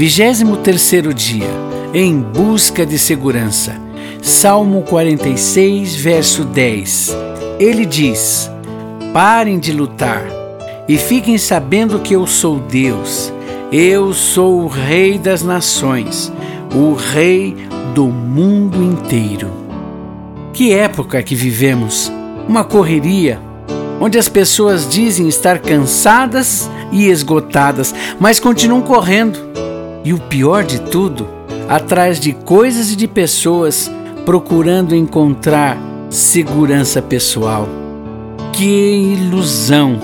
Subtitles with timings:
[0.00, 1.50] Vigésimo terceiro dia,
[1.92, 3.76] em busca de segurança.
[4.22, 7.14] Salmo 46, verso 10.
[7.58, 8.50] Ele diz:
[9.12, 10.24] Parem de lutar
[10.88, 13.30] e fiquem sabendo que eu sou Deus.
[13.70, 16.32] Eu sou o Rei das nações,
[16.74, 17.54] o Rei
[17.94, 19.50] do mundo inteiro.
[20.54, 22.10] Que época que vivemos!
[22.48, 23.38] Uma correria,
[24.00, 29.49] onde as pessoas dizem estar cansadas e esgotadas, mas continuam correndo
[30.04, 31.28] e o pior de tudo,
[31.68, 33.90] atrás de coisas e de pessoas
[34.24, 35.78] procurando encontrar
[36.08, 37.68] segurança pessoal.
[38.52, 39.98] Que ilusão!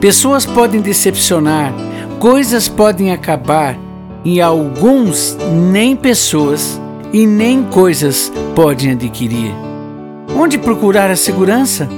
[0.00, 1.72] Pessoas podem decepcionar,
[2.18, 3.78] coisas podem acabar
[4.24, 5.36] e alguns
[5.70, 6.80] nem pessoas
[7.12, 9.52] e nem coisas podem adquirir.
[10.36, 11.88] Onde procurar a segurança?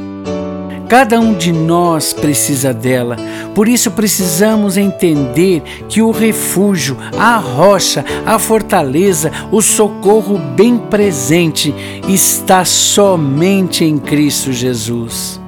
[0.89, 3.17] Cada um de nós precisa dela,
[3.57, 11.75] por isso precisamos entender que o refúgio, a rocha, a fortaleza, o socorro bem presente
[12.09, 15.41] está somente em Cristo Jesus.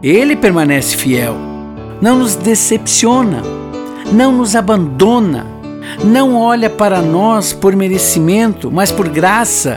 [0.00, 1.34] Ele permanece fiel,
[2.00, 3.42] não nos decepciona,
[4.12, 5.46] não nos abandona,
[6.04, 9.76] não olha para nós por merecimento, mas por graça.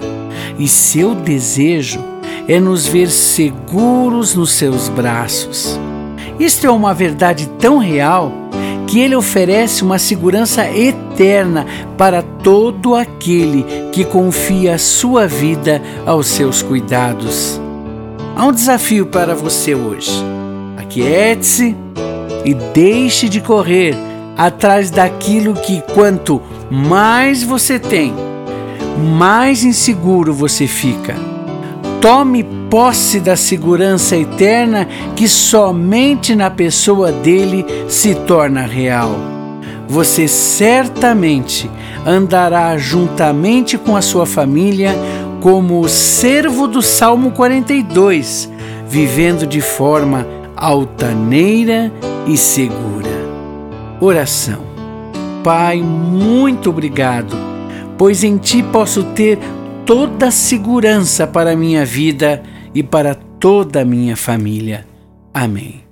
[0.60, 2.04] E seu desejo
[2.50, 5.80] é nos ver seguros nos seus braços.
[6.40, 8.32] Isto é uma verdade tão real
[8.88, 16.26] que ele oferece uma segurança eterna para todo aquele que confia a sua vida aos
[16.26, 17.62] seus cuidados.
[18.36, 20.12] Há um desafio para você hoje.
[20.76, 21.76] Aquiete-se
[22.44, 23.96] e deixe de correr
[24.36, 28.12] atrás daquilo que, quanto mais você tem,
[29.18, 31.29] mais inseguro você fica.
[32.02, 39.12] Tome posse da segurança eterna que somente na pessoa dele se torna real.
[39.86, 41.70] Você certamente
[42.06, 44.96] andará juntamente com a sua família
[45.42, 48.50] como o servo do Salmo 42,
[48.88, 51.92] vivendo de forma altaneira
[52.26, 53.10] e segura.
[54.00, 54.60] Oração.
[55.44, 57.36] Pai, muito obrigado,
[57.98, 59.38] pois em Ti posso ter
[59.90, 62.44] toda a segurança para a minha vida
[62.76, 64.86] e para toda a minha família.
[65.34, 65.89] Amém.